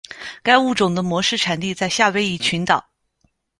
[0.41, 2.89] 该物种的模式产地在夏威夷群岛。